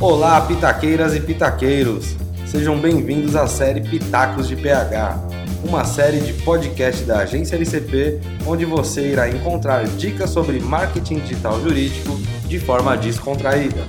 Olá, 0.00 0.40
pitaqueiras 0.42 1.12
e 1.16 1.20
pitaqueiros! 1.20 2.14
Sejam 2.46 2.78
bem-vindos 2.78 3.34
à 3.34 3.48
série 3.48 3.80
Pitacos 3.80 4.46
de 4.46 4.54
PH, 4.54 5.18
uma 5.64 5.84
série 5.84 6.20
de 6.20 6.34
podcast 6.44 7.02
da 7.02 7.18
agência 7.18 7.56
LCP, 7.56 8.20
onde 8.46 8.64
você 8.64 9.08
irá 9.10 9.28
encontrar 9.28 9.84
dicas 9.88 10.30
sobre 10.30 10.60
marketing 10.60 11.18
digital 11.18 11.60
jurídico 11.60 12.16
de 12.46 12.60
forma 12.60 12.96
descontraída, 12.96 13.88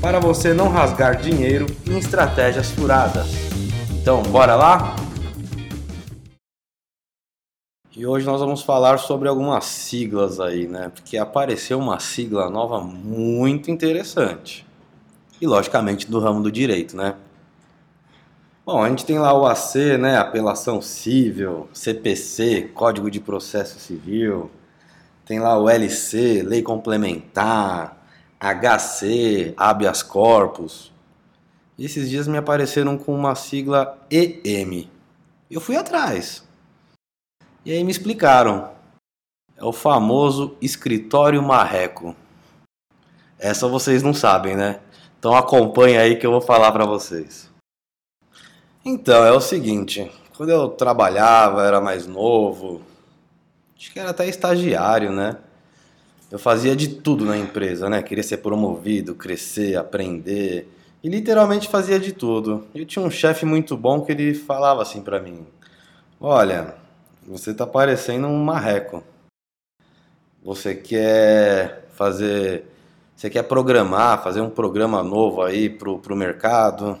para 0.00 0.20
você 0.20 0.54
não 0.54 0.68
rasgar 0.68 1.20
dinheiro 1.20 1.66
em 1.84 1.98
estratégias 1.98 2.70
furadas. 2.70 3.26
Então, 4.00 4.22
bora 4.22 4.54
lá? 4.54 4.94
E 7.96 8.06
hoje 8.06 8.24
nós 8.24 8.38
vamos 8.40 8.62
falar 8.62 8.98
sobre 8.98 9.28
algumas 9.28 9.64
siglas 9.64 10.38
aí, 10.38 10.68
né? 10.68 10.92
Porque 10.94 11.18
apareceu 11.18 11.80
uma 11.80 11.98
sigla 11.98 12.48
nova 12.48 12.80
muito 12.80 13.72
interessante 13.72 14.67
e, 15.40 15.46
logicamente, 15.46 16.10
do 16.10 16.18
ramo 16.20 16.42
do 16.42 16.50
direito, 16.50 16.96
né? 16.96 17.14
Bom, 18.64 18.82
a 18.82 18.88
gente 18.90 19.06
tem 19.06 19.18
lá 19.18 19.32
o 19.32 19.46
AC, 19.46 19.96
né, 19.98 20.18
apelação 20.18 20.82
civil, 20.82 21.68
CPC, 21.72 22.70
Código 22.74 23.10
de 23.10 23.18
Processo 23.18 23.80
Civil, 23.80 24.50
tem 25.24 25.38
lá 25.38 25.58
o 25.58 25.70
LC, 25.70 26.42
lei 26.42 26.62
complementar, 26.62 27.96
HC, 28.38 29.54
habeas 29.56 30.02
corpus. 30.02 30.92
E 31.76 31.84
esses 31.84 32.08
dias 32.08 32.28
me 32.28 32.36
apareceram 32.36 32.96
com 32.96 33.14
uma 33.14 33.34
sigla 33.34 33.98
EM. 34.10 34.88
Eu 35.50 35.60
fui 35.60 35.76
atrás. 35.76 36.42
E 37.64 37.72
aí 37.72 37.82
me 37.84 37.90
explicaram. 37.90 38.70
É 39.56 39.64
o 39.64 39.72
famoso 39.72 40.56
escritório 40.60 41.42
marreco. 41.42 42.14
Essa 43.38 43.68
vocês 43.68 44.02
não 44.02 44.14
sabem, 44.14 44.56
né? 44.56 44.80
Então 45.18 45.34
acompanha 45.34 46.00
aí 46.00 46.16
que 46.16 46.26
eu 46.26 46.30
vou 46.30 46.40
falar 46.40 46.70
para 46.70 46.86
vocês. 46.86 47.50
Então, 48.84 49.24
é 49.24 49.32
o 49.32 49.40
seguinte, 49.40 50.10
quando 50.36 50.50
eu 50.50 50.68
trabalhava, 50.68 51.66
era 51.66 51.80
mais 51.80 52.06
novo, 52.06 52.80
acho 53.76 53.92
que 53.92 53.98
era 53.98 54.10
até 54.10 54.26
estagiário, 54.28 55.12
né? 55.12 55.36
Eu 56.30 56.38
fazia 56.38 56.76
de 56.76 56.88
tudo 56.88 57.24
na 57.24 57.36
empresa, 57.36 57.88
né? 57.88 58.02
Queria 58.02 58.22
ser 58.22 58.38
promovido, 58.38 59.14
crescer, 59.14 59.76
aprender, 59.76 60.70
e 61.02 61.08
literalmente 61.08 61.68
fazia 61.68 61.98
de 61.98 62.12
tudo. 62.12 62.66
Eu 62.74 62.86
tinha 62.86 63.04
um 63.04 63.10
chefe 63.10 63.44
muito 63.44 63.76
bom 63.76 64.02
que 64.02 64.12
ele 64.12 64.34
falava 64.34 64.82
assim 64.82 65.02
para 65.02 65.20
mim: 65.20 65.46
"Olha, 66.20 66.76
você 67.26 67.52
tá 67.52 67.66
parecendo 67.66 68.26
um 68.26 68.44
marreco. 68.44 69.02
Você 70.42 70.74
quer 70.74 71.88
fazer 71.94 72.64
você 73.18 73.28
quer 73.28 73.42
programar, 73.42 74.22
fazer 74.22 74.40
um 74.40 74.48
programa 74.48 75.02
novo 75.02 75.42
aí 75.42 75.68
pro, 75.68 75.98
pro 75.98 76.14
mercado, 76.14 76.96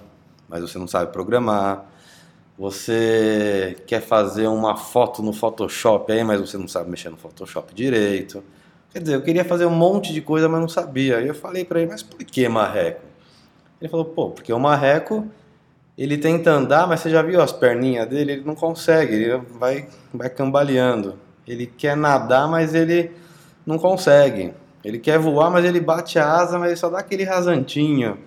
mas 0.48 0.60
você 0.62 0.76
não 0.76 0.88
sabe 0.88 1.12
programar. 1.12 1.84
Você 2.58 3.76
quer 3.86 4.00
fazer 4.00 4.48
uma 4.48 4.76
foto 4.76 5.22
no 5.22 5.32
Photoshop 5.32 6.10
aí, 6.10 6.24
mas 6.24 6.40
você 6.40 6.58
não 6.58 6.66
sabe 6.66 6.90
mexer 6.90 7.08
no 7.08 7.16
Photoshop 7.16 7.72
direito. 7.72 8.42
Quer 8.92 8.98
dizer, 8.98 9.14
eu 9.14 9.22
queria 9.22 9.44
fazer 9.44 9.66
um 9.66 9.70
monte 9.70 10.12
de 10.12 10.20
coisa, 10.20 10.48
mas 10.48 10.60
não 10.60 10.68
sabia. 10.68 11.18
Aí 11.18 11.28
eu 11.28 11.36
falei 11.36 11.64
para 11.64 11.82
ele, 11.82 11.92
mas 11.92 12.02
por 12.02 12.18
que 12.18 12.48
marreco? 12.48 13.06
Ele 13.80 13.88
falou, 13.88 14.06
pô, 14.06 14.30
porque 14.30 14.52
o 14.52 14.58
marreco, 14.58 15.24
ele 15.96 16.18
tenta 16.18 16.50
andar, 16.50 16.88
mas 16.88 16.98
você 16.98 17.10
já 17.10 17.22
viu 17.22 17.40
as 17.40 17.52
perninhas 17.52 18.08
dele? 18.08 18.32
Ele 18.32 18.44
não 18.44 18.56
consegue, 18.56 19.14
ele 19.14 19.36
vai, 19.56 19.86
vai 20.12 20.28
cambaleando. 20.28 21.16
Ele 21.46 21.64
quer 21.64 21.96
nadar, 21.96 22.48
mas 22.48 22.74
ele 22.74 23.12
não 23.64 23.78
consegue. 23.78 24.52
Ele 24.84 24.98
quer 24.98 25.18
voar, 25.18 25.50
mas 25.50 25.64
ele 25.64 25.80
bate 25.80 26.18
a 26.18 26.32
asa, 26.32 26.58
mas 26.58 26.68
ele 26.68 26.76
só 26.76 26.88
dá 26.88 26.98
aquele 26.98 27.24
rasantinho. 27.24 28.18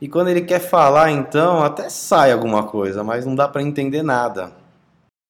E 0.00 0.08
quando 0.08 0.28
ele 0.28 0.42
quer 0.42 0.60
falar, 0.60 1.10
então, 1.10 1.62
até 1.62 1.88
sai 1.88 2.30
alguma 2.30 2.64
coisa, 2.64 3.02
mas 3.02 3.26
não 3.26 3.34
dá 3.34 3.48
para 3.48 3.62
entender 3.62 4.02
nada. 4.02 4.52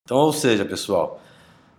Então, 0.04 0.18
ou 0.18 0.32
seja, 0.32 0.64
pessoal, 0.64 1.20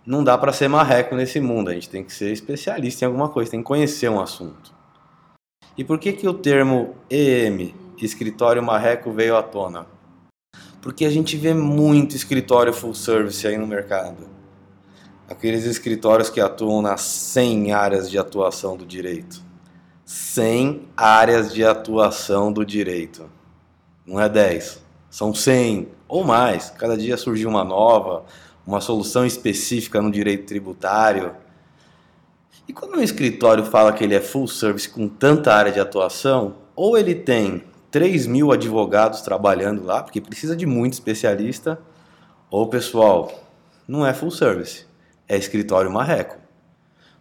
não 0.04 0.24
dá 0.24 0.36
para 0.36 0.52
ser 0.52 0.68
marreco 0.68 1.14
nesse 1.14 1.40
mundo. 1.40 1.70
A 1.70 1.74
gente 1.74 1.88
tem 1.88 2.02
que 2.02 2.12
ser 2.12 2.32
especialista 2.32 3.04
em 3.04 3.06
alguma 3.06 3.28
coisa, 3.28 3.50
tem 3.50 3.60
que 3.60 3.66
conhecer 3.66 4.08
um 4.08 4.20
assunto. 4.20 4.74
E 5.76 5.84
por 5.84 5.98
que 5.98 6.12
que 6.12 6.26
o 6.26 6.34
termo 6.34 6.96
EM, 7.08 7.74
escritório 8.00 8.62
marreco, 8.62 9.12
veio 9.12 9.36
à 9.36 9.42
tona? 9.42 9.86
Porque 10.82 11.04
a 11.04 11.10
gente 11.10 11.36
vê 11.36 11.52
muito 11.52 12.16
escritório 12.16 12.72
full 12.72 12.94
service 12.94 13.46
aí 13.46 13.56
no 13.56 13.66
mercado 13.66 14.39
aqueles 15.30 15.64
escritórios 15.64 16.28
que 16.28 16.40
atuam 16.40 16.82
nas 16.82 17.02
100 17.02 17.72
áreas 17.72 18.10
de 18.10 18.18
atuação 18.18 18.76
do 18.76 18.84
direito. 18.84 19.40
100 20.04 20.88
áreas 20.96 21.54
de 21.54 21.64
atuação 21.64 22.52
do 22.52 22.66
direito. 22.66 23.30
Não 24.04 24.20
é 24.20 24.28
10, 24.28 24.84
são 25.08 25.32
100 25.32 25.86
ou 26.08 26.24
mais. 26.24 26.70
Cada 26.70 26.96
dia 26.96 27.16
surgiu 27.16 27.48
uma 27.48 27.62
nova, 27.62 28.24
uma 28.66 28.80
solução 28.80 29.24
específica 29.24 30.02
no 30.02 30.10
direito 30.10 30.46
tributário. 30.46 31.32
E 32.66 32.72
quando 32.72 32.96
um 32.96 33.02
escritório 33.02 33.64
fala 33.64 33.92
que 33.92 34.02
ele 34.02 34.16
é 34.16 34.20
full 34.20 34.48
service 34.48 34.88
com 34.88 35.06
tanta 35.06 35.54
área 35.54 35.70
de 35.70 35.78
atuação, 35.78 36.56
ou 36.74 36.98
ele 36.98 37.14
tem 37.14 37.62
3 37.92 38.26
mil 38.26 38.50
advogados 38.50 39.20
trabalhando 39.20 39.84
lá, 39.84 40.02
porque 40.02 40.20
precisa 40.20 40.56
de 40.56 40.66
muito 40.66 40.94
especialista, 40.94 41.80
ou 42.50 42.66
pessoal, 42.66 43.32
não 43.86 44.04
é 44.04 44.12
full 44.12 44.32
service 44.32 44.89
é 45.30 45.36
escritório 45.36 45.88
marreco. 45.88 46.36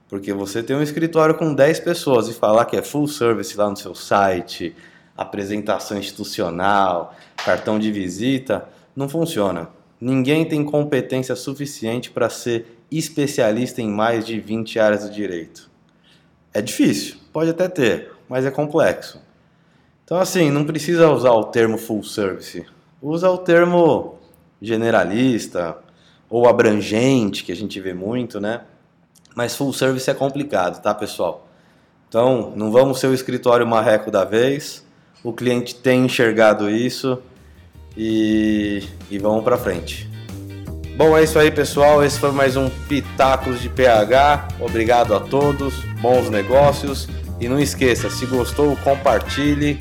Porque 0.09 0.33
você 0.33 0.63
tem 0.63 0.75
um 0.75 0.81
escritório 0.81 1.35
com 1.35 1.53
10 1.53 1.79
pessoas 1.81 2.27
e 2.27 2.33
falar 2.33 2.65
que 2.65 2.75
é 2.75 2.81
full 2.81 3.07
service 3.07 3.55
lá 3.55 3.69
no 3.69 3.77
seu 3.77 3.93
site, 3.93 4.75
apresentação 5.15 5.95
institucional, 5.95 7.13
cartão 7.45 7.77
de 7.77 7.91
visita, 7.91 8.67
não 8.95 9.07
funciona. 9.07 9.69
Ninguém 10.01 10.43
tem 10.43 10.65
competência 10.65 11.35
suficiente 11.35 12.09
para 12.09 12.31
ser 12.31 12.79
especialista 12.89 13.79
em 13.79 13.87
mais 13.87 14.25
de 14.25 14.39
20 14.39 14.79
áreas 14.79 15.03
do 15.03 15.11
direito. 15.11 15.69
É 16.51 16.63
difícil, 16.63 17.17
pode 17.31 17.51
até 17.51 17.67
ter, 17.67 18.11
mas 18.27 18.43
é 18.43 18.49
complexo. 18.49 19.21
Então, 20.03 20.17
assim, 20.19 20.49
não 20.49 20.65
precisa 20.65 21.11
usar 21.11 21.33
o 21.33 21.43
termo 21.43 21.77
full 21.77 22.03
service. 22.03 22.65
Usa 22.99 23.29
o 23.29 23.37
termo 23.37 24.17
generalista, 24.59 25.77
ou 26.29 26.47
abrangente, 26.47 27.43
que 27.43 27.51
a 27.51 27.55
gente 27.55 27.79
vê 27.79 27.93
muito, 27.93 28.39
né? 28.39 28.61
Mas 29.35 29.55
full 29.55 29.73
service 29.73 30.09
é 30.09 30.13
complicado, 30.13 30.81
tá, 30.81 30.93
pessoal? 30.93 31.47
Então, 32.07 32.53
não 32.55 32.71
vamos 32.71 32.99
ser 32.99 33.07
o 33.07 33.13
escritório 33.13 33.65
marreco 33.65 34.11
da 34.11 34.25
vez. 34.25 34.85
O 35.23 35.33
cliente 35.33 35.75
tem 35.75 36.05
enxergado 36.05 36.69
isso 36.69 37.21
e, 37.95 38.83
e 39.09 39.17
vamos 39.17 39.43
para 39.43 39.57
frente. 39.57 40.09
Bom, 40.97 41.17
é 41.17 41.23
isso 41.23 41.39
aí, 41.39 41.49
pessoal. 41.51 42.03
Esse 42.03 42.19
foi 42.19 42.31
mais 42.31 42.57
um 42.57 42.69
Pitacos 42.69 43.61
de 43.61 43.69
PH. 43.69 44.49
Obrigado 44.59 45.15
a 45.15 45.19
todos, 45.19 45.75
bons 46.01 46.29
negócios. 46.29 47.07
E 47.39 47.47
não 47.47 47.59
esqueça, 47.59 48.09
se 48.09 48.25
gostou, 48.25 48.75
compartilhe 48.77 49.77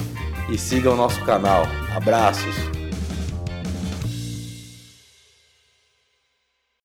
e 0.49 0.57
siga 0.57 0.91
o 0.91 0.97
nosso 0.97 1.25
canal. 1.25 1.67
Abraços! 1.97 2.78